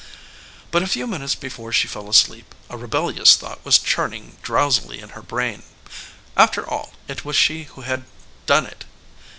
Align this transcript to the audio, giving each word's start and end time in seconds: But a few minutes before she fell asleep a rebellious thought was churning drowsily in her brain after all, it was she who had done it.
But 0.71 0.81
a 0.81 0.87
few 0.87 1.05
minutes 1.05 1.35
before 1.35 1.71
she 1.71 1.87
fell 1.87 2.09
asleep 2.09 2.55
a 2.71 2.75
rebellious 2.75 3.35
thought 3.35 3.63
was 3.63 3.77
churning 3.77 4.37
drowsily 4.41 4.99
in 4.99 5.09
her 5.09 5.21
brain 5.21 5.61
after 6.35 6.67
all, 6.67 6.93
it 7.07 7.23
was 7.23 7.35
she 7.35 7.65
who 7.65 7.81
had 7.81 8.05
done 8.47 8.65
it. 8.65 8.85